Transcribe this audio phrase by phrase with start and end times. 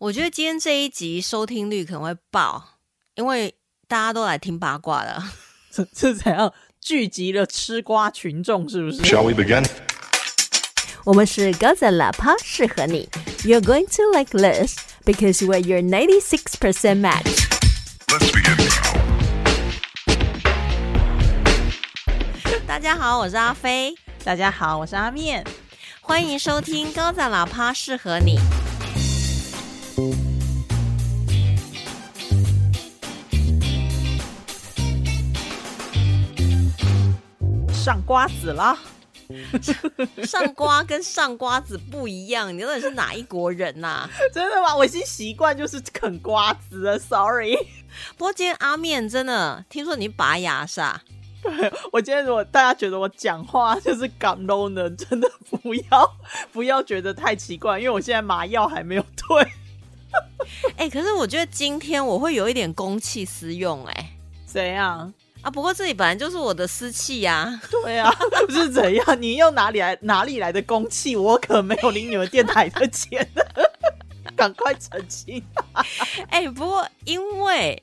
[0.00, 2.80] 我觉得今天这一集收听率可能会爆，
[3.14, 3.54] 因为
[3.86, 5.22] 大家都来听八卦了。
[5.70, 8.68] 这这怎样聚集了吃瓜群众？
[8.68, 9.64] 是不是？Shall we begin?
[11.04, 13.08] 我们是高赞喇叭，适合你。
[13.44, 17.46] You're going to like this because we're your 96% match.
[18.08, 18.58] Let's begin.
[22.66, 25.44] 大家好，我是阿飞，大家好，我是阿面。
[26.00, 28.40] 欢迎收听高赞喇叭适合你。
[37.84, 38.78] 上瓜子啦！
[40.24, 44.74] 上瓜跟上瓜子不一样，你到底是哪一国人呐、 真的吗？
[44.74, 47.54] 我已经习惯就是啃瓜子了，sorry。
[48.16, 51.02] 不过今天阿面真的听说你拔牙是吧？
[51.92, 56.16] 我今天如果大家觉得我讲话就是港 low 呢，真的不要
[56.54, 59.46] 不要觉得太奇怪，因为我现在麻药还没有退。
[60.78, 65.12] 哎、可是我觉得今天我会有一点公器私用哎、怎样？
[65.44, 68.10] 啊，不过这里本来就是我的私器呀、 对啊，
[68.48, 69.20] 是怎样？
[69.20, 71.14] 你用哪里来哪里来的公器？
[71.14, 73.28] 我可没有领你们电台的钱，
[74.34, 75.44] 赶快澄清。
[76.30, 77.80] 哎、不过因为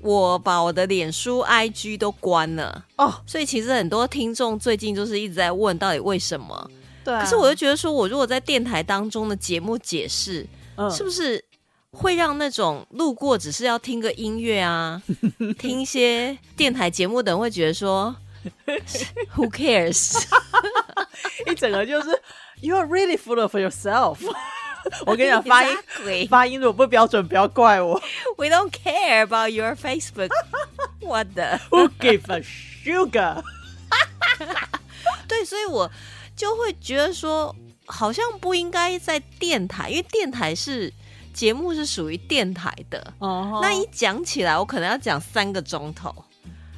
[0.00, 6.68] 我把我的脸书、IG 都关了，哦，所以其实很多听众最近就是一直在问到底为什么。
[7.04, 10.44] 对、啊，可是我就觉得说，我如果在电台当中的节目解释，
[10.76, 11.44] 嗯是不是
[11.92, 15.00] 会让那种路过只是要听个音乐啊，
[15.58, 18.14] 听一些电台节目的人会觉得说
[19.36, 20.24] ，Who cares？
[21.46, 22.08] 一整个就是
[22.60, 24.18] You are really full of yourself。
[25.06, 25.76] 我跟你讲，发音.
[26.28, 28.00] 发音如果不标准，不要怪我。
[28.36, 30.30] We don't care about your Facebook.
[31.00, 33.42] What the？Who give a sugar？
[35.28, 35.90] 对，所以我
[36.34, 37.54] 就会觉得说，
[37.84, 40.92] 好像不应该在电台，因为电台是
[41.32, 43.12] 节目是属于电台的。
[43.18, 46.14] 哦那一讲起来，我可能要讲三个钟头，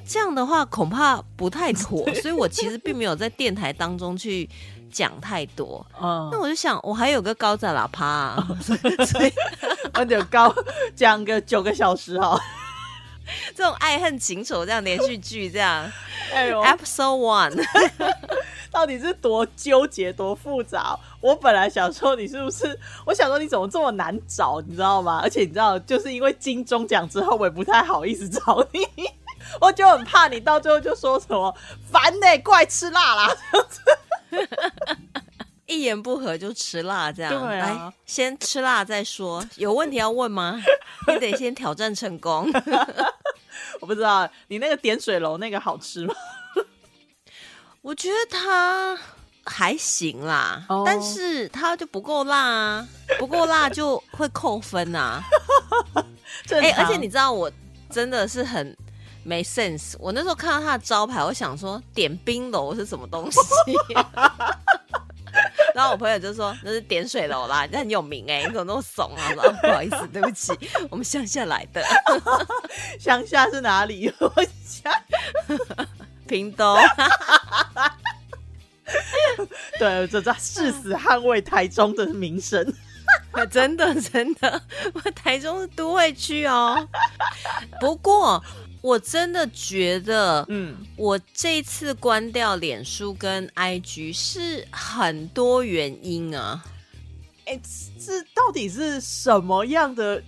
[0.06, 4.48] 这样的话恐怕不太妥， 所以我其实并没有在电台当中去
[4.90, 5.84] 讲太多。
[6.00, 9.32] 嗯那，我就想，我还有个高赞喇叭、啊，所以
[9.94, 10.54] 我就高
[10.94, 12.40] 讲个九个小时哈。
[13.56, 15.90] 这种爱恨情仇这样连续剧这样
[16.32, 17.64] 哎呦，，Episode One，
[18.70, 20.98] 到底是多纠结、多复杂？
[21.20, 25.20] 我本来想说你是不是，我想说你怎么这么难找，你知道吗？
[25.22, 28.86] 而且你知道，就是因为金钟奖之后，我也不太好意思找你，
[29.60, 31.54] 我就很怕你到最后就说什么
[31.90, 33.36] 烦呢、过来吃辣啦。
[35.74, 37.32] 一言不合就吃辣这样。
[37.32, 39.44] 对啊来先吃辣再说。
[39.56, 40.62] 有问题要问吗？
[41.08, 42.50] 你得先挑战成功。
[43.80, 46.14] 我不知道你那个点水楼那个好吃吗？
[47.82, 48.98] 我觉得它
[49.44, 55.22] 还行啦，哦但是它就不够辣啊，不够辣就会扣分啊。
[56.50, 57.50] 哎、而且你知道我
[57.90, 58.76] 真的是很
[59.22, 59.94] 没 sense。
[59.98, 63.38] 我那时候看到它的招牌，我想说点冰楼是什么东西。
[65.74, 69.28] 然后我朋友就说那是点水楼啦，那很有名哎、你怎么那么怂啊？
[69.36, 70.52] 我说、哦、不好意思，对不起，
[70.90, 71.82] 我们乡下来的，
[72.98, 74.12] 乡下是哪里？
[74.18, 74.32] 我
[74.64, 74.92] 想，
[76.26, 76.76] 屏东。
[79.78, 82.72] 对，这这誓死捍卫台中的名声。
[83.50, 86.88] 真的真的，我台中是都会区哦。
[87.80, 88.42] 不过
[88.84, 96.62] 我真的觉得，嗯，我这次关掉脸书跟 IG 是很多原因啊。
[97.46, 97.58] 哎、
[97.98, 100.22] 这到底是什么样的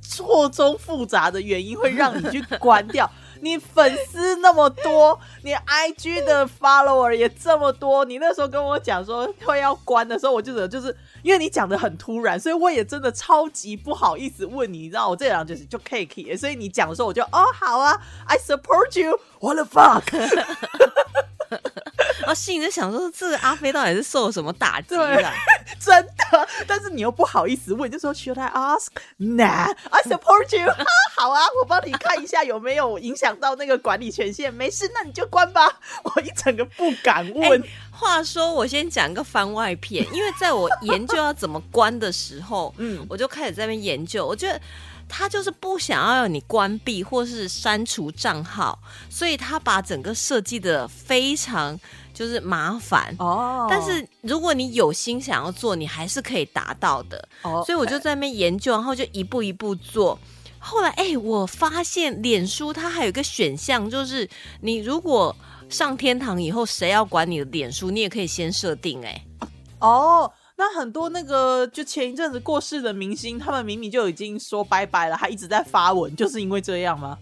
[0.00, 3.10] 错综复杂的原因会让你去 关掉？
[3.40, 20.04] 你粉丝那么多，你 IG 的 follower 也这么多，你那时候跟我讲说会要关的时候，我就觉得就是因为你讲的很突然，所以我也真的超级不好意思问你，你知道我这样就是就 cake，所以你讲的时候我就哦好啊，I support you，what the fuck。
[22.28, 25.32] 然后心里就想说，这个阿飞到底是受了什么打击对啊？
[25.80, 28.88] 真的，但是你又不好意思问，就说 Should I ask?
[29.18, 30.76] Nah, I support you 啊。
[31.16, 34.52] 好啊，我帮你看一下有没有影响到那个管理权限。
[34.52, 35.80] 没事，那你就关吧。
[36.02, 37.64] 我一整个不敢问。
[37.90, 44.60] 话说，我先讲个番外篇，因为在我研究要怎么关的时候， 嗯我就开始在那边研究，我觉得。
[45.10, 51.80] 他就是不想要你关闭或是删除账号，所以他把整个设计的非常
[52.18, 53.14] 就是麻烦。
[53.20, 57.28] 哦但是如果你有心想要做，你还是可以达到的。
[57.42, 60.18] 哦所以我就在那边研究，然后就一步一步做。
[60.58, 64.28] 后来，哎、我发现脸书它还有一个选项，就是
[64.60, 65.34] 你如果
[65.68, 69.24] 上天堂以后，谁要管你的脸书，你也可以先设定、哎，
[69.78, 77.16] 哦，那很多那个就前一阵子过世的明星，他们明明就已经说拜拜了，还一直在发文，就是因为这样吗？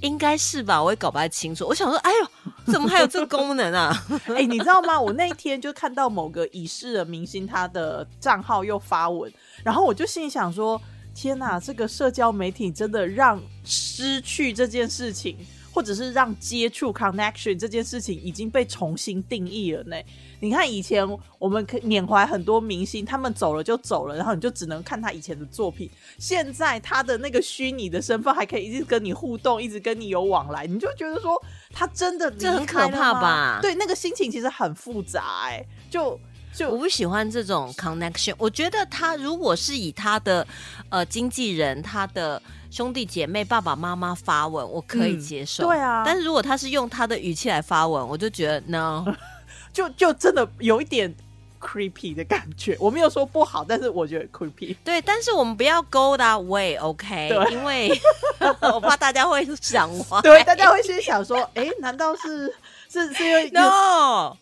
[0.00, 1.66] 应该是吧，我也搞不太清楚。
[1.66, 2.26] 我想说，哎呦，
[2.72, 4.06] 怎么还有这个功能啊？
[4.34, 5.00] 哎、你知道吗？
[5.00, 9.32] 我那一天就看到某个已逝的明星，他的账号又发文，
[9.62, 10.80] 然后我就心里想说：
[11.14, 15.36] 天哪，这个社交媒体真的让失去这件事情，
[15.80, 19.96] 或者是让接触 connection 这件事情已经被重新定义了呢。
[20.38, 25.88] 你看以前我们缅怀很多明星，他们走了就走了，然后你就只能看他以前的作品。
[26.18, 31.42] 现在他的那个虚拟的身份还可以一直跟你互动，一直跟你有往来，你就觉得说
[31.72, 36.20] 他真的这很可怕吧对，那个心情其实很复杂、哎，就
[36.68, 38.34] 我不喜欢这种 connection。
[38.38, 40.46] 我觉得他如果是以他的
[40.88, 45.64] 呃经纪人、他的兄弟姐妹、爸爸妈妈发文，我可以嗯接受。
[45.64, 49.04] 对啊但是如果他是用他的语气来发文，我就觉得 no。
[49.72, 51.14] 就就真的有一点
[51.60, 52.76] creepy 的感觉。
[52.80, 54.74] 我没有说不好，但是我觉得 creepy。
[54.82, 57.90] 对，但是我们不要 go that way，OK？、对因为
[58.74, 60.20] 我怕大家会想歪。
[60.22, 62.52] 对，大家会先想说，哎、难道是
[62.90, 64.36] 是是因为 No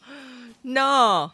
[0.62, 1.30] No，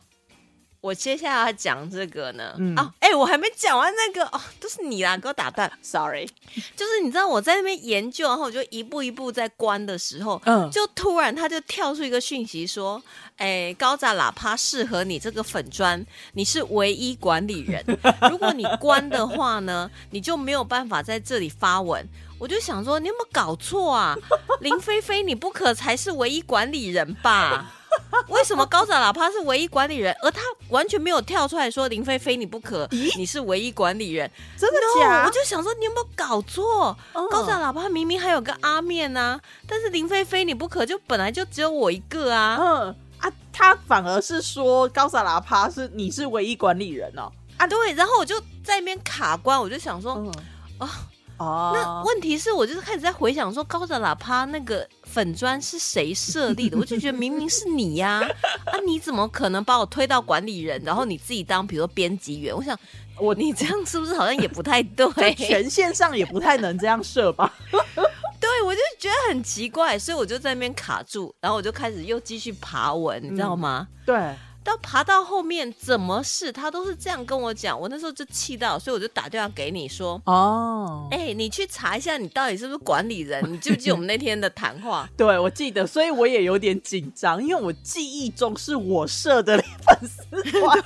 [0.84, 2.54] 我接下来要讲这个呢。
[2.58, 5.70] 嗯哦，哎、我还没讲完那个哦，都是你啦，给我打断。
[5.80, 6.28] sorry，
[6.76, 13.02] 就是你知道我在那边研究，然后我就一步一步在关的时候，嗯就突然他就跳出一个讯息说
[13.38, 16.04] ：“哎，高炸喇叭适合你这个粉砖，
[16.34, 17.82] 你是唯一管理人。
[18.30, 22.06] 如果你关的话呢，你就没有办法在这里发文。”
[22.38, 24.14] 我就想说，你有没有搞错啊？
[24.60, 27.72] 林菲菲，你不可才是唯一管理人吧？
[28.28, 34.30] 为什么高炸喇叭是唯一管理人，而他完全没有跳出来说林菲菲你不可，你是唯一管理人？
[34.56, 36.96] 真的 No，假我就想说你有没有搞错？
[37.12, 42.56] 嗯高炸喇叭明明还有个阿面啊、但是林菲菲你不可就本来就只有我一个啊。
[42.60, 47.30] 嗯啊，他反而是说高萨喇叭是你是唯一管理人哦。
[47.56, 50.32] 啊，对，然后我就在那边卡关，我就想说，嗯
[50.80, 50.88] 哦
[51.38, 58.22] 哦，那问题是我就是开始在回想说高的喇叭那个粉砖是谁设立的， 我就觉得明明是你呀、
[58.66, 62.54] 啊，你怎么可能把我推到管理人，然后你自己当比如说编辑员？
[62.54, 62.78] 我想
[63.18, 65.06] 我你这样是不是好像也不太对？
[65.34, 67.52] 就权限上也不太能这样设吧？
[68.40, 73.88] 对，我就觉得很奇怪，所以我就在那边卡住，然后我就开始又继续爬文，你知道吗？
[74.04, 83.44] 对，到爬到后面，怎么是他都是这样跟我讲，我那时候就气到，所以我就打电话给你说，哦，哎、你去查一下，你到底是不是管理人？
[83.52, 85.08] 你记不记得我们那天的谈话？
[85.16, 90.84] 对，我记得，所以我也有点紧张，因为我记忆中是我设的粉丝团，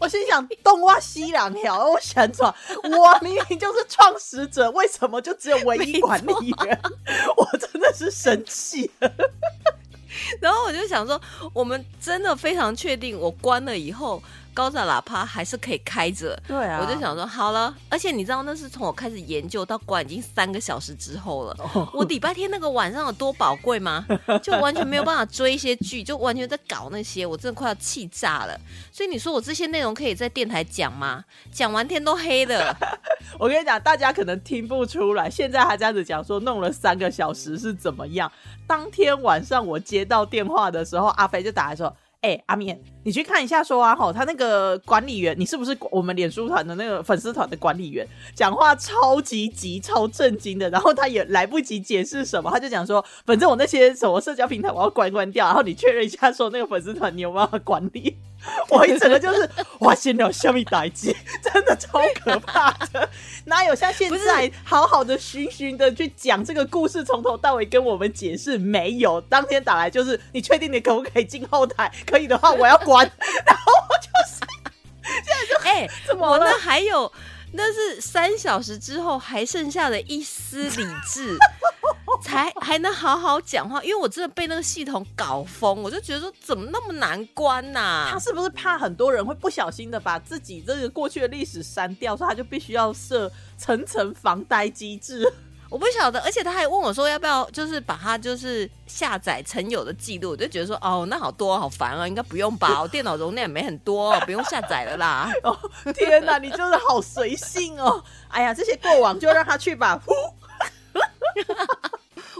[0.00, 2.54] 我心想东挖西两条，我想说，
[2.84, 6.80] 我明明就是创始者，为什么就只有唯一管理员？
[7.36, 9.10] 我真的是生气了。
[10.40, 11.20] 然后我就想说，
[11.52, 14.22] 我们真的非常确定，我关了以后，
[14.54, 16.40] 高炸喇叭还是可以开着。
[16.48, 21.56] 对啊我就想说好了，而且你知道那是从我开始研究到关已经三个小时之后了。
[21.74, 24.06] 哦我礼拜天那个晚上有多宝贵吗？
[24.42, 28.58] 就完全没有办法追一些剧，就完全在搞那些，我真的快要气炸了。
[28.92, 31.24] 所以你说我这些内容可以在电台讲吗？
[31.52, 32.76] 讲完天都黑了。
[33.38, 38.30] 我跟你讲，大家可能听不出来，现在还这样子讲说弄了三个小时是怎么样。
[38.66, 48.06] 当天晚上我接到电话的时候，阿飞就打来说：“哎、阿面，你去看一下，说啊，吼，他那个管理员，你是不是我们脸书团的那个粉丝团的管理员？
[48.34, 58.16] 讲话超级急、超震惊的，然后他也来不及解释什么，他就讲说，反正我那些什么社交平台我要关关掉，然后你确认一下，说那个粉丝团你有没有管理？
[58.68, 59.48] 我一整个就是
[59.78, 63.08] 哇，先聊下面打击， 真的超可怕的，
[63.46, 68.58] 哪有像现在好好的循循的去讲这个故事，从头到尾跟我们解释？
[68.58, 71.90] 没有，当天打来就是你确定你可不可以进后台？
[72.06, 72.93] 可以的话，我要管。
[73.46, 74.44] 然后我就是
[75.64, 77.10] 哎、 怎么了我那还有，
[77.52, 81.36] 那是三小时之后还剩下的一丝理智，
[82.22, 83.82] 才还能好好讲话。
[83.82, 95.32] 因为我真的被那个系统搞疯，我就觉得说怎么那么难关呐、他是不是怕很多人会不小心的把自己这个过去的历史删掉，所以他就必须要设层层防呆机制？
[95.70, 105.30] 我不晓得，而且他还问我说要不要，就是把它就是下载曾有的记录，我就觉得说哦，那好多好烦啊，应该不用吧，我 电脑容量也没很多，不用下载了啦。
[105.42, 105.58] 哦，
[105.94, 108.02] 天哪，你真的好随性哦！
[108.28, 110.00] 哎呀，这些过往就让他去吧。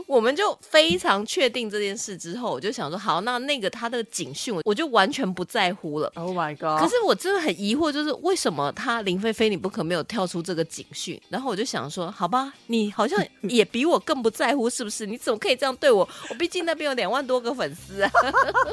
[0.06, 6.10] 呼，我们就非常确定这件事之后，我就想说，好，那那个他的警讯，我就完全不在乎了。
[6.14, 6.80] Oh my god！
[6.80, 11.20] 可是我真的很疑惑，就是为什么他林菲菲你不可没有跳出这个警讯？
[11.28, 15.06] 然后我就想说，好吧，你好像 也比我更不在乎，是不是？
[15.06, 16.08] 你怎么可以这样对我？
[16.30, 18.10] 我毕竟那边有两万多个粉丝啊。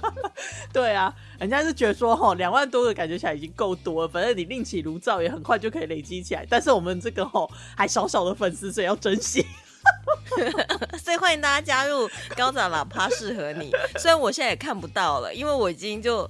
[0.74, 6.46] 对啊，人家是觉得说吼，两万多个感觉起来已经够多了，反正你另起炉灶也很快就可以累积起来。
[6.50, 9.46] 但是我们这个吼还少少的粉丝，所以要珍惜。
[11.04, 13.72] 所以欢迎大家加入高掌喇叭适合你。
[13.98, 16.30] 虽然我现在也看不到了，因为我已经就。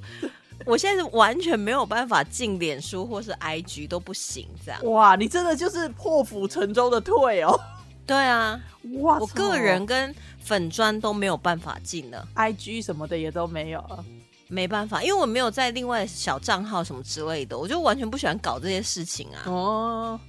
[0.64, 4.80] 我现在是完全没有办法进脸书或是 IG 都不行，这样。
[4.92, 7.60] 哇，你真的就是破釜沉舟的退哦！
[8.06, 8.62] 对啊，
[9.00, 14.06] 哇，我个人跟粉砖都没有办法进了，IG 什么的也都没有了。
[14.50, 19.42] 没办法，因为我没有在另外小账号什么之类的，我就完全不喜欢搞这些事情啊。
[19.50, 20.20] 哦，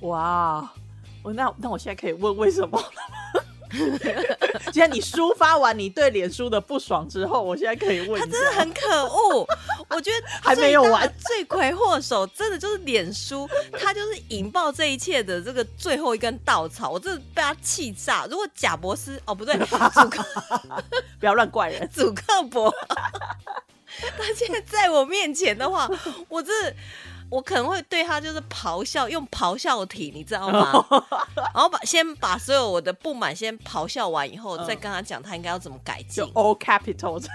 [0.00, 0.70] 哇，
[1.22, 3.40] 我那那我现在可以问为什么了吗？
[4.72, 9.46] 既然你抒发完你对脸书的不爽之后，我现在可以问，他真的很可恶，
[9.90, 13.46] 我觉得还没有完罪魁祸首真的就是脸书，
[13.78, 18.26] 他就是引爆这一切的这个最后一根稻草，我真的被他气炸。
[18.30, 19.54] 如果贾博士哦不对，
[19.92, 20.24] 祖克
[21.20, 21.86] 不要乱怪人。
[21.94, 22.74] 主客博，
[24.16, 25.90] 他现在在我面前的话，
[26.30, 26.74] 我真的。
[27.30, 30.84] 我可能会对他就是咆哮，用咆哮体，你知道吗？
[31.36, 36.30] 然后把先把所有我的不满先咆哮完以后，嗯再跟他讲他应该要怎么改进就。
[36.32, 37.20] all capital，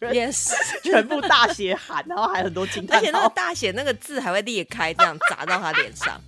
[0.00, 6.20] 全 Yes， 全部大写喊，然后还很多惊而且那个号，大写那个字还会裂开，这样砸到他脸上，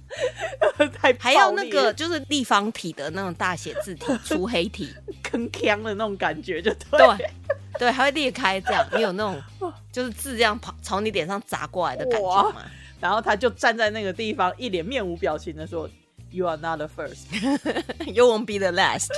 [1.00, 4.94] 太还要那个就是立方体的那种大写字体，粗黑体，
[5.24, 6.98] 铿锵的那种感觉，就对。
[6.98, 7.30] 对
[7.78, 12.62] 对，还会裂开，这样你有那种就是字这样跑朝你脸上砸过来的感觉吗？
[13.00, 15.88] 然后他就站在那个地方，一脸面无表情的说
[16.32, 17.26] ：“You are not the first。
[18.12, 19.08] You won't be the last。”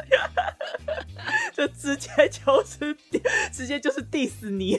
[1.56, 2.96] 就直接就是
[3.52, 4.78] 直接就是 diss 你。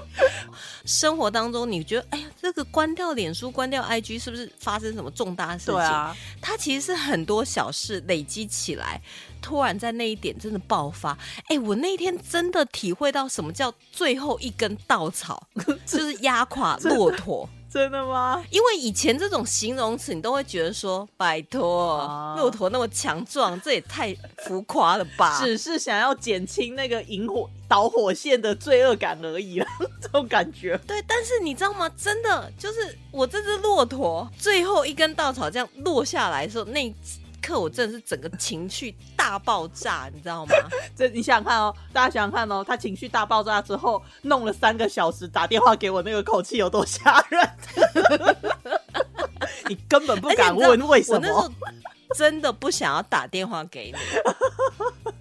[0.84, 5.74] 生活当中，你觉得哎呀，这个关掉脸书、关掉 IG，是不是发生什么重大事情？
[5.74, 9.00] 对啊，它其实是很多小事累积起来，
[9.40, 11.16] 突然在那一点真的爆发。
[11.48, 15.46] 哎，我那天真的体会到什么叫最后一根稻草，
[15.86, 17.48] 就是压垮骆驼。
[17.72, 18.44] 真的吗？
[18.50, 24.14] 因为以前这种形容词，你都会觉得说，拜托啊，骆驼那么强壮，这也太
[24.44, 25.40] 浮夸了吧？
[25.42, 29.66] 只是想要减轻那个引火导火线的罪恶感而已啦，
[30.02, 30.78] 这种感觉。
[30.86, 31.90] 对，但是你知道吗？
[31.96, 36.94] 真的就是我这只骆驼最后一根稻草这样落下来的时候，那一
[37.42, 40.54] 刻我真的是整个情绪大爆炸，你知道吗？
[40.96, 47.50] 这你想想看哦，大家想想看哦，他情绪大爆炸之后，弄了三个小时打电话给我，那个口气有多吓人？
[49.68, 51.52] 你根本不敢问为什么。
[52.14, 53.98] 真的不想要打电话给你，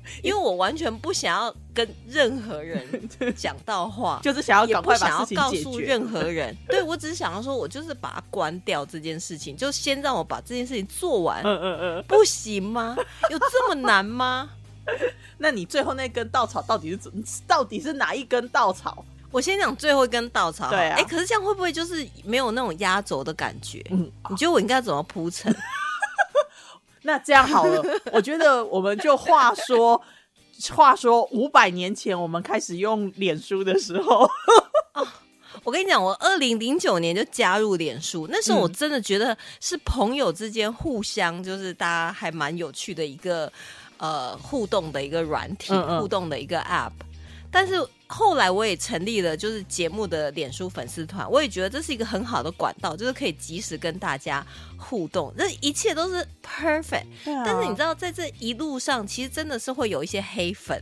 [0.23, 2.85] 因为我完全不想要跟任何人
[3.35, 4.19] 讲到话。
[4.23, 5.63] 就是想要也不赶快想要告把事情解决。
[5.63, 12.95] 诉任何人，对我只是想要说，我就是把它关掉这件事情，就先让我把这件事情做完，嗯嗯嗯，不行吗？
[13.29, 14.49] 有这么难吗？
[15.37, 17.11] 那你最后那根稻草到底是怎？
[17.47, 19.03] 到底是哪一根稻草？
[19.31, 23.81] 我先讲最后一根稻草哎、可是这样会不会就是没有那种压轴的感觉？
[23.89, 25.55] 嗯，你觉得我应该怎么铺陈？
[27.03, 30.01] 那这样好了，我觉得我们就话说，
[30.71, 34.29] 话说五百年前我们开始用脸书的时候，
[35.63, 43.51] 我跟你讲，我二零零九年就加入脸书，那时候我嗯真的觉得是朋友之间互相就是大家还蛮有趣的一个
[43.97, 46.91] 呃互动的一个软体，嗯嗯互动的一个 App。
[47.51, 47.75] 但是
[48.07, 54.45] 后来我也成立了就是节目的脸书粉丝团，我也觉得这是一个很好的管道，就是可以及时跟大家
[54.77, 57.05] 互动，这一切都是 perfect。
[57.25, 60.81] 但是你知道，在这一路上，其实真的是会有一些黑粉，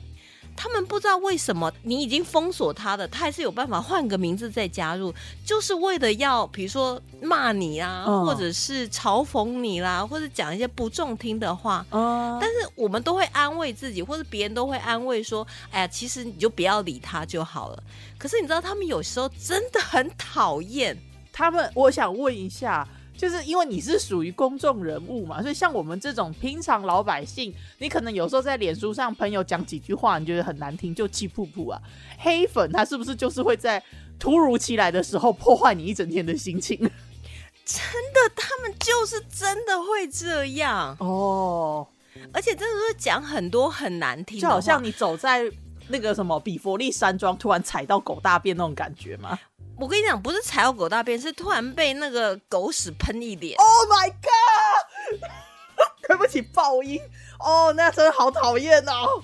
[0.61, 5.13] 他们不知道为什么你已经封锁他的，他还是有办法换个名字再加入，
[5.45, 11.85] 就是为了要比如说骂你啊，嗯或者是嘲讽你啦，或者讲一些不中听的话。
[11.91, 17.81] 哦，但是我们都会安慰自己，或者别人都会安慰说：“哎呀，其实你就不要理他就好了。”
[18.19, 20.97] 可是你知道，他们有时候真的很讨厌。
[21.31, 22.85] 他们，我想问一下，
[23.19, 31.81] 就是因为你是属于公众人物嘛，所以像我们这种平常老百姓，你可能有时候在脸书上朋友讲几句话，你觉得很难听，就气噗噗啊。
[32.17, 33.83] 黑粉他是不是就是会在
[34.17, 36.77] 突如其来的时候破坏你一整天的心情？
[36.77, 37.83] 真
[38.13, 41.85] 的，他们就是真的会这样，哦，
[42.31, 45.43] 而且真的是讲很多很难听，就好像你走在
[45.89, 49.37] 那个什么比佛利山庄，突然踩到狗大便那种感觉吗
[49.79, 53.57] 我跟你讲，不是踩到狗大便，是突然被那个狗屎喷一脸。
[53.57, 55.29] ？Oh my god！
[56.07, 56.99] 对不起，起爆音，
[57.39, 59.23] 哦，那真的好讨厌哦，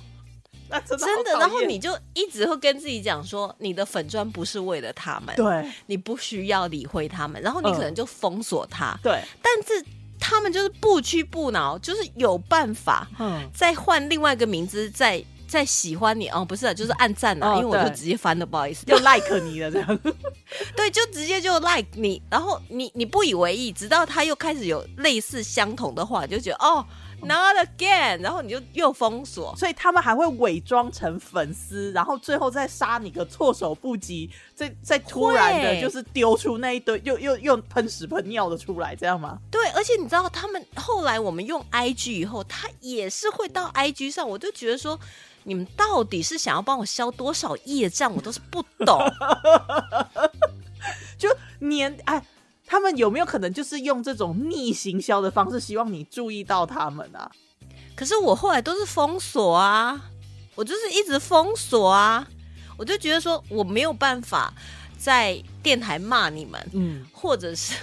[0.69, 5.69] 那真的真的，然后你就一直会跟自己讲说，你的粉砖不是为了他们，对。
[5.88, 9.85] 你不需要理会他们，然后你可能就封锁他，对，但是
[10.19, 15.21] 他们就是不屈不挠，就是有办法嗯，再换另外一个名字，再
[15.55, 20.00] 再喜欢你哦，不是啊，就是按赞啊，哦因为我就直接翻了，不好意思，就 like 你了这样，
[20.75, 26.85] 对，就直接就 like 你，然后你你不以为意，直到他又开始有类似相同的话，你就觉得哦
[27.21, 29.55] ，not again，然后你就又封锁。
[29.55, 39.39] 所以他们还会伪装成粉丝，然后最后再杀你个措手不及，再再突然的就是丢出那一堆又又又喷屎喷尿的出来，这样吗？
[39.50, 45.00] 对，而且你知道，他们后来我们用 IG 以后，他也是会到 IG 上，我就觉得说，
[45.46, 49.00] 你们到底是想要帮我消多少业障，我都是不懂。
[51.18, 52.22] 就年哎，
[52.66, 57.32] 他们有没有可能就是用这种逆行销的方式，希望你注意到他们啊？
[57.96, 60.10] 可是我后来都是封锁啊，
[60.56, 62.28] 我就是一直封锁啊，
[62.78, 64.54] 我就觉得说我没有办法
[65.05, 67.75] 在电台骂你们，嗯或者是，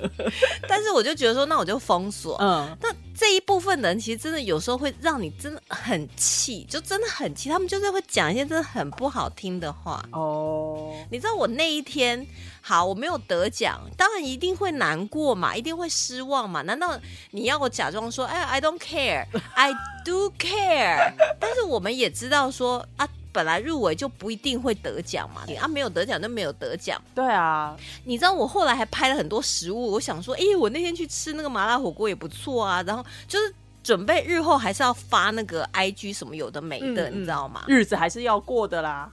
[0.66, 2.38] 但是我就觉得说，那我就封锁。
[2.40, 7.50] 嗯，那这一部分的人，其实真的有时候会让你真的很气，就真的很气。
[7.50, 10.02] 他们就是会讲一些真的很不好听的话。
[10.12, 12.26] 哦，你知道我那一天，
[12.62, 16.62] 好，我没有得奖，当然一定会难过嘛，一定会失望嘛。
[16.62, 16.98] 难道
[17.32, 21.12] 你要我假装说，哎，I don't care，I do care？
[21.38, 27.02] 但是我们也知道说啊，本来入围就不一定会得奖嘛，你啊，没有得奖就没有得奖。
[27.14, 37.64] 对啊，你知道我后来还拍了很多食物，我想说，哎、我那天去吃那个麻辣火锅也不错啊，然后就是准备日后还是要发那个 IG 什么有的没的，嗯你知道吗？
[37.66, 39.10] 日子还是要过的啦。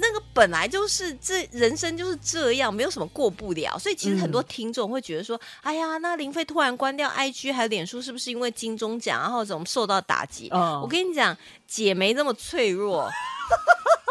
[0.00, 10.48] 那个本来就是这人生就是这样，没有什么过不了，所以其实很多听众会觉得说，哎呀，那林飞突然关掉 IG 还有脸书，是不是因为金钟奖然后怎么受到打击？
[10.52, 11.36] 嗯我跟你讲，
[11.66, 13.10] 姐没这么脆弱，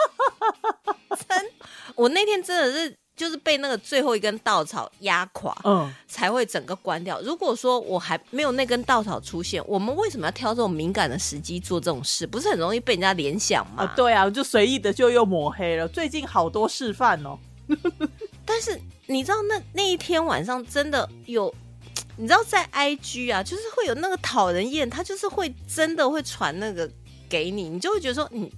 [1.27, 1.51] 真，
[1.95, 5.53] 我那天真的是就是被那个最后一根稻草压垮。
[5.65, 7.19] 嗯，才会整个关掉。
[7.21, 12.25] 如果说我还没有那根稻草出现，我们为什么要挑这种敏感的时机做这种事？
[12.25, 13.83] 不是很容易被人家联想吗？
[13.83, 15.87] 啊，对啊，就随意的就又抹黑了。
[15.87, 17.37] 最近好多示范哦。
[18.45, 21.53] 但是你知道那那一天晚上真的有，
[22.15, 26.89] 你知道在 IG 啊，就是会有那个讨人厌，他就是会真的会传那个
[27.27, 28.49] 给你，你就会觉得说你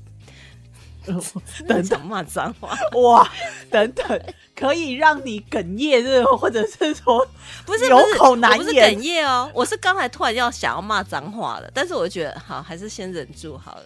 [1.68, 3.30] 等等骂脏话， 哇，
[3.70, 4.22] 等等，
[4.56, 7.26] 可以让你哽咽，这种或者是说
[7.66, 13.86] 不是不是口难我不是言哽咽哦，我是刚才突然要想要骂脏话了，但是我就觉得好，还是先忍住好了。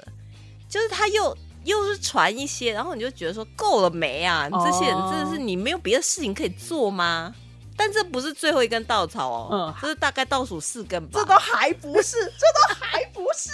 [0.70, 4.50] 就是他又又是传一些，然后你就觉得说够了没啊？
[4.52, 7.34] 你这些人哦真的是你没有别的事情可以做吗？
[7.76, 11.20] 但这不是最后一根稻草哦，嗯这是大概倒数四根吧。
[11.20, 13.50] 这都还不是，这都还不是。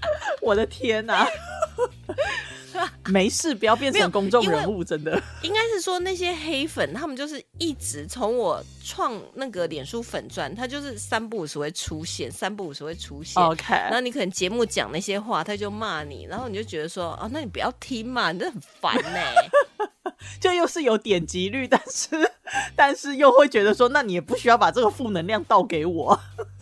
[0.40, 1.26] 我的天哪、
[3.10, 5.20] 没事，不要变成公众人物，真的。
[5.42, 13.42] 应该是说那些黑粉，他们就是一直从我创那个脸书粉钻，他就是三不五时会出现，三不五时会出现。
[13.42, 19.18] OK，然后你可能节目讲那些话，他就骂你，然后你就觉得说，哦，那你不要听嘛，你这很烦呢、
[20.40, 22.08] 就又是有点击率，但是
[22.76, 26.18] 但是又会觉得说，那你也不需要把这个负能量倒给我。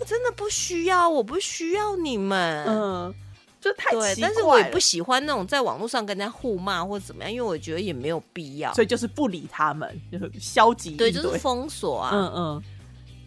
[0.06, 2.64] 真的不需要，我不需要你们。
[2.66, 3.14] 嗯，
[3.60, 4.34] 就太对，奇怪了。
[4.34, 8.72] 但是我也不喜欢那种在网络上跟人家互骂或者怎么样，因为我觉得也没有必要。
[8.74, 12.10] 所以就是不理他们，就是消极对，就是封锁啊。
[12.12, 12.62] 嗯嗯，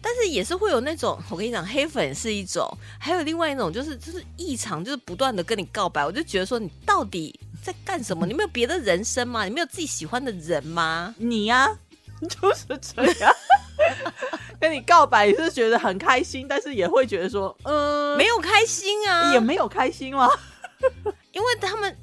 [0.00, 2.66] 但是也是会有那种，我跟你讲，黑粉是一种，
[2.98, 8.24] 还有另外一种就是就是异常，就是不断的跟你告白，我就觉得说你到底在干什么？
[8.26, 9.44] 你没有别的人生吗？
[9.44, 11.14] 你没有自己喜欢的人吗？
[11.18, 11.68] 你呀、
[12.28, 13.32] 就是这样。
[14.62, 20.30] 跟你告白也是觉得很开心，但是也会觉得说，嗯，没有开心啊，也没有开心吗？
[21.32, 21.96] 因为他们。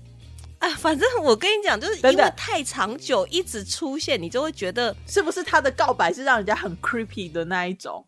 [0.59, 8.05] 哎，反正我跟你讲，就是因为太长久一直出现，你就会觉得是不是他的告白是让人家很 creepy 的那一种？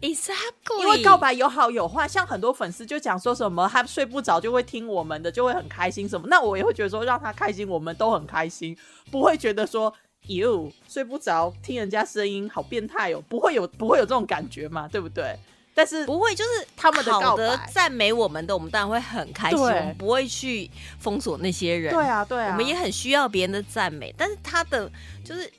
[0.00, 6.26] exactly，因为告白有好有坏，像很多粉丝就讲说什么他睡不着就会听我们的，就会很开心什么。
[6.28, 8.76] 那我也会觉得说让他开心，我们都很开心，
[9.10, 9.92] 不会觉得说
[10.26, 15.36] you 睡不着听人家声音好变态哦，不会有不会有这种感觉嘛，对不对？
[15.74, 21.92] 但是不会，就是他们的告好的白赞美我们的，我们当然会很开心，我们不会去封锁那些人。
[21.92, 24.90] 对啊对啊，我们也很需要别人的赞美，但是他的
[25.22, 25.52] 就是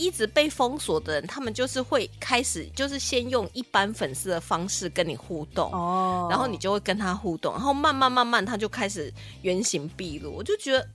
[0.00, 5.70] 一一直被封锁的人，他们就是会开始就是先用一般粉丝的方式跟你互动。
[5.72, 10.32] 哦，然后你就会跟他互动，然后慢慢慢慢他就开始原形毕露。
[10.32, 10.88] 我就觉得，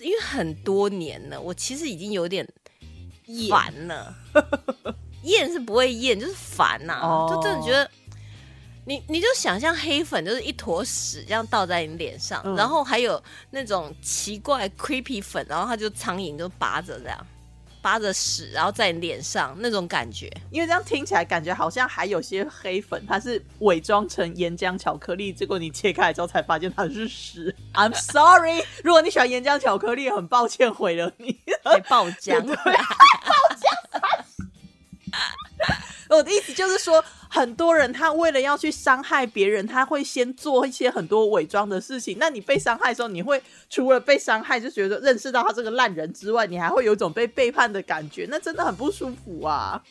[0.00, 2.48] 因为很多年了，我其实已经有点
[3.50, 4.14] 烦了。
[5.24, 7.90] 厌是不会厌，就是烦呐、哦就真的觉得。
[8.86, 17.26] 你你就想象黑粉就是一坨屎这样倒在你脸上，嗯然后还有那种奇怪 creepy 粉，然后他就苍蝇就拔着这样，
[17.80, 20.30] 扒着屎，然后在你脸上那种感觉。
[20.50, 27.54] 因为这样听起来感觉好像还有些黑粉，它是伪装成岩浆巧克力，结果你切开来之后才发现它是屎。
[27.74, 31.38] I'm sorry， 如果你喜欢岩浆巧克力，很抱歉毁了你。
[31.64, 32.42] 还爆浆，
[36.08, 42.16] 我的意思就是说，很多人他为了要去伤害别人，他会先做一些很多伪装的事情。
[42.18, 49.82] 那你被伤害的时候，你会除了被伤害，就觉得认识到他这个烂人之外，你还会有一种被背叛的感觉，那真的很不舒服啊。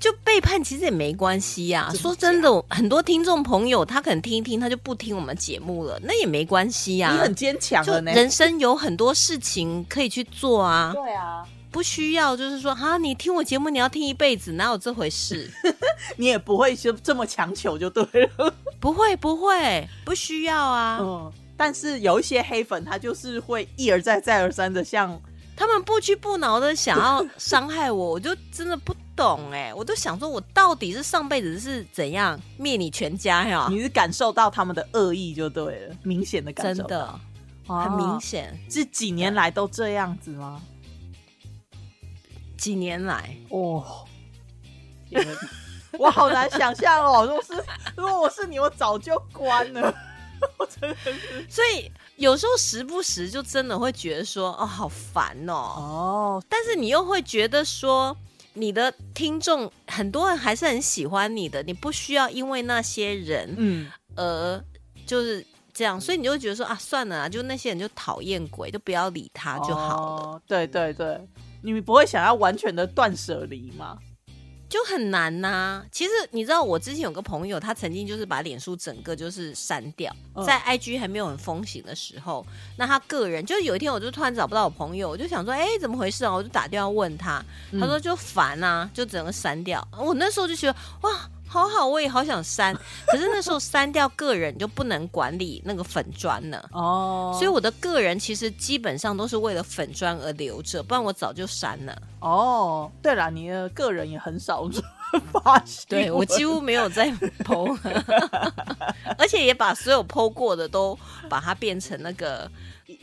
[0.00, 8.12] 就背叛其实也没关系呀、说真的，很多听众朋友他可能听一听，他就不听我们节目了，那也没关系呀、你很坚强的呢。
[8.12, 15.50] 人生有很多事情可以去做啊，对啊，不需要就是说啊，你听我节目你要听一辈子，哪有这回事？
[16.16, 18.02] 你也不会就这么强求就对
[18.36, 18.54] 了。
[18.80, 20.98] 不会不会，不需要啊。
[21.00, 25.20] 嗯，但是有一些黑粉，他就是会一而再再而三的像
[25.56, 33.66] 他们不屈不挠的想要伤害我，我就真的不懂哎、 我都想说，我到底是上辈子是怎样灭你全家呀？
[33.68, 37.20] 你是感受到他们的恶意就对了，明显的感受到，真的
[37.66, 40.62] 哦很明显，是几年来都这样子吗？
[42.58, 43.34] 几年来。
[43.48, 44.04] 哦，
[45.98, 47.24] 我好难想象哦。
[47.24, 47.64] 如果是
[47.96, 49.94] 如果我是你，我早就关了。
[50.56, 51.12] 我真的是
[51.48, 55.52] 所以有时候时不时就真的会觉得说，哦，好烦哦。
[55.52, 58.16] 哦，但是你又会觉得说，
[58.52, 64.64] 你的听众很多人还是很喜欢你的，你不需要因为那些人嗯，而
[65.04, 65.44] 就是
[65.74, 70.42] 这样，所以你就会觉得说啊，算了啊，就那些人就讨厌鬼，就不要理他就好了，哦。
[70.46, 71.20] 对对对，
[71.62, 73.98] 你不会想要完全的断舍离吗？
[74.68, 86.30] 就很难呐、其实你知道，我之前有个朋友，他曾经就是把脸书整个就是删掉，嗯在 IG 还没有很风行的时候，那他个人就是有一天我就突然找不到我朋友，我就想说，哎，怎么回事啊？
[86.34, 87.42] 我就打电话问他，
[87.80, 89.82] 他说就烦啊，就整个删掉。
[89.98, 91.30] 我那时候就觉得哇。
[91.48, 92.74] 好好，我也好想删，
[93.08, 102.02] 可是那时候删掉个人就不能管理那个粉砖了，哦，所以我的个人其实基本上都是为了粉砖而留着，不然我早就删了。
[102.20, 104.68] 哦，对了，你的个人也很少
[105.32, 107.10] 发现，对我几乎没有在
[107.44, 107.74] 剖，
[109.16, 112.50] 而且也把所有剖过的都把它变成那个，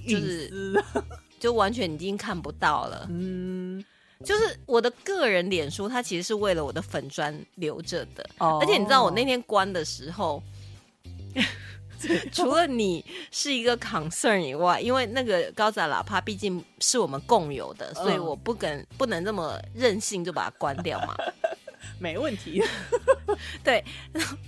[0.08, 0.84] 就是
[1.40, 3.08] 就完全已经看不到了。
[3.10, 3.84] 嗯，
[4.24, 8.26] 就是我的个人脸书，它其实是为了我的粉砖留着的。
[8.38, 10.42] 哦而且你知道，我那天关的时候，
[12.32, 21.16] 除了你是一个 concern 以外，因为那个高仔喇叭毕竟是我们共有的，所以嗯我不敢不能这么任性就把它关掉嘛。
[22.00, 22.62] 没问题。
[23.64, 23.84] 对，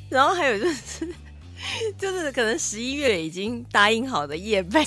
[0.09, 1.15] 然后还有就是，
[1.97, 4.83] 就是可能十一月已经答应好的夜配，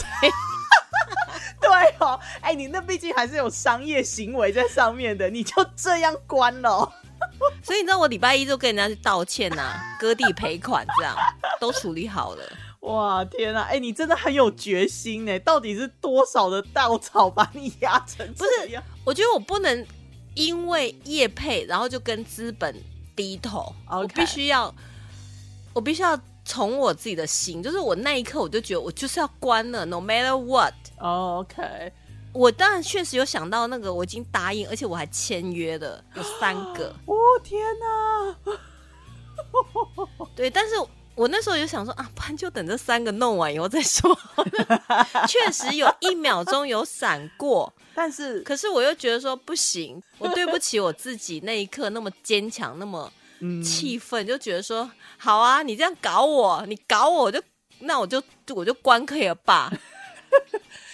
[1.71, 6.93] 对哦，哎，你那毕竟还是有商业行为在上面的，你就这样关了哦、
[7.63, 11.17] 所以你知道我礼拜一就跟人家去道歉呐、 割地赔款这样
[11.61, 12.43] 都处理好了。
[12.81, 13.69] 哇，天啊！
[13.71, 15.39] 哎、你真的很有决心呢。
[15.41, 18.83] 到底是多少的稻草把你压成不是？
[19.05, 19.87] 我觉得我不能
[20.35, 22.75] 因为业配，然后就跟资本
[23.15, 23.71] 低头。
[23.87, 24.75] 我必须要，
[25.75, 30.73] 我必须要从我自己的心，就是我那一刻我就觉得我就是要关了，no matter what。
[31.01, 31.93] 哦 OK，
[32.33, 38.37] 我当然确实有想到那个我已经答应，而且我还签约的有三个， 哦天哪！
[40.37, 40.75] 对，但是。
[41.17, 44.17] 我那时候就想说啊，不然就等这三个弄完以后再说。
[45.29, 57.43] 确实有一秒钟有闪过，但是，可是我又觉得说不行，我对不起我自己那一刻那么坚强，那么嗯，气愤，就觉得说好啊，你这样搞我，你搞我，我就
[57.81, 58.23] 那我就
[58.55, 59.71] 我就关可以了吧？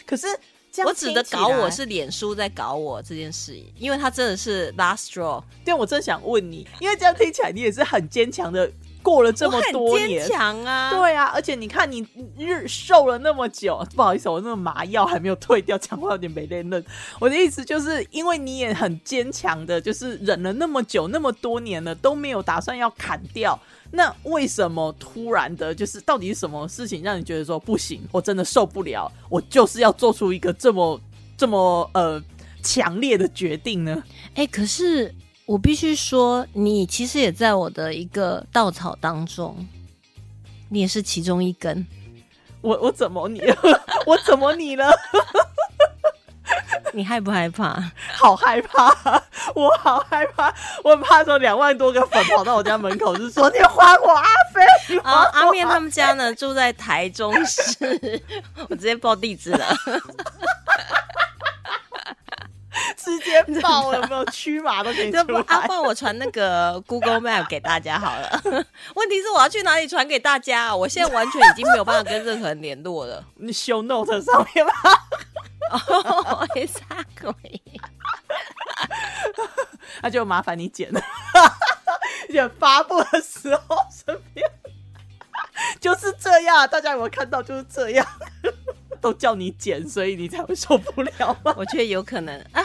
[0.07, 0.27] 可是
[0.71, 8.71] 这样我指的搞我是脸书在搞我这件事，因为他真的是 last straw，对我正想问你，因为这样听起来你也是很坚强的，
[9.03, 10.37] 过了这么多年坚。
[10.37, 16.85] 强啊，对啊，而且你看你日瘦了那么久，不好意思，我那个麻药还没有退掉，讲话有点没练嫩。
[17.19, 23.59] 我的意思就是，因为你也很坚强的，就是忍了那么久，那么多年了，都没有打算要砍掉。
[23.97, 31.01] 那为什么突然的，就是到底是什么事情让你觉得说不行，我真的受不了，我就是要做出一个这么
[31.35, 32.23] 这么呃
[32.63, 34.05] 强烈的决定呢？
[34.35, 35.13] 哎、可是
[35.47, 39.67] 我必须说，你其实也在我的一个稻草当中，
[40.69, 41.87] 你也是其中一根。
[42.61, 43.57] 我我怎么你了？
[44.07, 44.91] 我怎么你了？
[46.97, 47.79] 你害不害怕？
[48.17, 48.87] 好害怕，
[49.55, 50.51] 我好害怕，
[50.83, 54.97] 我很怕说两万多个粉跑到我家门口，就说你还我阿飞。
[55.01, 58.23] 啊，我阿面他们家呢住在台中市，
[58.71, 59.77] 我直接报地址了。
[62.97, 65.33] 直接爆了，有没有区码都给你出来不？
[65.73, 68.41] 然我传那个 Google Map 给大家好了。
[68.95, 70.77] 问题是我要去哪里传给大家、啊？
[70.77, 73.23] 我现在完全已经没有办法跟任何人联络了。
[73.37, 74.73] 你 show note 上面吧。
[75.71, 77.61] 哦， exactly。
[80.03, 81.01] 那就麻烦你剪了，
[82.31, 84.49] 剪发布的时候身边，
[85.81, 86.69] 就是这样。
[86.69, 87.43] 大家有没有看到？
[87.43, 88.07] 就是这样，
[89.01, 91.55] 都叫你剪，所以你才会受不了吗？
[91.57, 92.63] 我觉得有可能啊，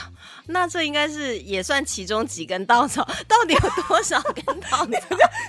[0.47, 4.87] 那这应该是也算其中几根稻草，到底有多少根稻草？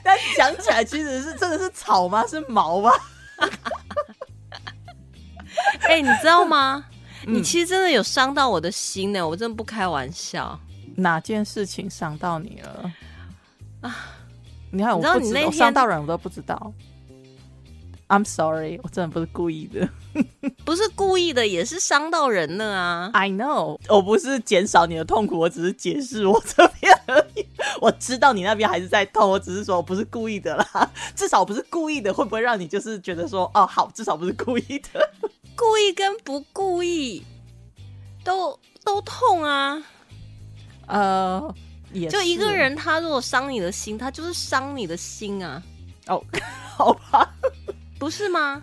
[0.05, 2.25] 但讲起来，其实是真的是草吗？
[2.27, 2.93] 是毛吗？
[5.83, 6.85] 哎、你知道吗？
[7.27, 10.59] 嗯你其实真的有伤到我的心呢，我真的不开玩笑。
[10.97, 12.93] 哪件事情伤到你了
[13.81, 13.97] 啊？
[14.71, 16.73] 你看，我不知道，你那天伤到人我都不知道。
[18.09, 19.89] I'm sorry，我真的不是故意的。
[20.67, 27.47] 不是故意的，也是伤到人了啊！I know，我不是减少你的痛苦，我只是解释我这边而已。
[27.81, 30.91] 我知道你那边还是在痛，我只是说我不是故意的啦。
[31.17, 35.11] 至少不是故意的，会不会让你就是觉得说，哦，好，至少不是故意的。
[35.57, 37.23] 故意跟不故意
[38.25, 39.83] 都都痛啊！
[40.87, 41.55] 呃，
[41.93, 45.63] 也就一个人，他如果伤你的心，他就是伤你的心啊，
[46.07, 46.23] 哦，
[46.77, 47.33] 好吧，
[47.99, 48.63] 不是吗？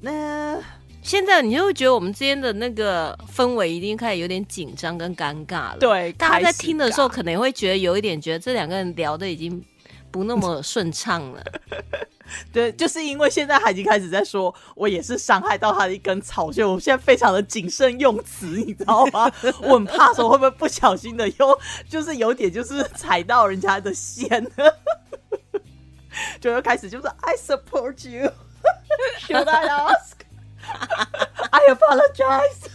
[0.00, 0.60] 那、
[1.02, 9.64] 现在你就会觉得我们之间的那个氛围一定开始有点紧张跟尴尬了。，对，大家在听的时候可能会觉得有一点觉得这两个人聊的已经
[10.10, 11.44] 不那么顺畅了。
[12.52, 19.30] 对，就是因为现在他已经开始在说，我也是伤害到他的一根草，所以我现在非常的谨慎用词，你知道吗？
[19.62, 24.46] 我很怕说会不会不小心的又就是有点就是踩到人家的线，
[26.40, 28.30] 就又开始就是 I support you,
[29.20, 30.12] should I ask?
[31.50, 32.70] I apologize.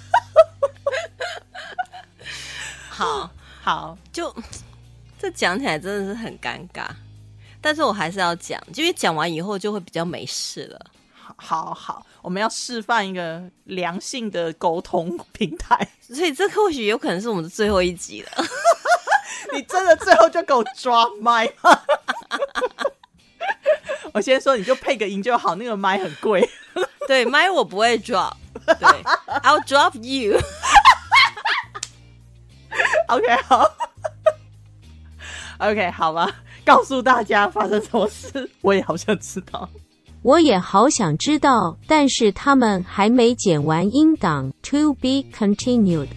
[2.89, 3.29] 好，
[3.61, 4.35] 好，就
[5.19, 6.87] 这讲起来真的是很尴尬，
[7.67, 10.85] 但是我还是要讲，因为讲完以后就会比较没事了。
[11.35, 15.85] 好好，我们要示范一个良性的沟通平台。
[15.99, 18.31] 所以这或许有可能是我们的最后一集了。
[19.51, 21.77] 你真的最后就给我抓麦吗？
[24.15, 26.49] 我先说，你就配个音就好，那个麦很贵。
[27.05, 28.31] 对，麦我不会 drop，
[28.65, 29.03] 对
[29.41, 30.39] ，I'll drop you。
[33.09, 33.69] OK，好
[35.57, 36.33] ，OK，好吧，
[36.67, 39.67] 告诉大家发生什么事， 我也好想知道。
[40.21, 46.09] 我也好想知道，但是他们还没剪完音档，To be continued。